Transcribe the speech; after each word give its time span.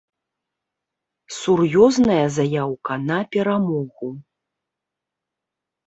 Сур'ёзная 1.39 2.25
заяўка 2.39 2.93
на 3.09 3.17
перамогу. 3.37 4.09